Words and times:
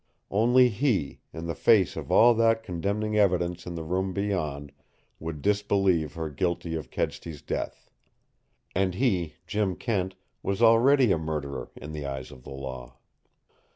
Only 0.31 0.69
he, 0.69 1.19
in 1.31 1.45
the 1.45 1.53
face 1.53 1.95
of 1.95 2.11
all 2.11 2.33
that 2.33 2.63
condemning 2.63 3.19
evidence 3.19 3.67
in 3.67 3.75
the 3.75 3.83
room 3.83 4.13
beyond, 4.13 4.71
would 5.19 5.43
disbelieve 5.43 6.15
her 6.15 6.27
guilty 6.31 6.73
of 6.73 6.89
Kedsty's 6.89 7.43
death. 7.43 7.91
And 8.73 8.95
he, 8.95 9.35
Jim 9.45 9.75
Kent, 9.75 10.15
was 10.41 10.59
already 10.59 11.11
a 11.11 11.19
murderer 11.19 11.69
in 11.75 11.91
the 11.91 12.07
eyes 12.07 12.31
of 12.31 12.41
the 12.43 12.49
law. 12.49 12.97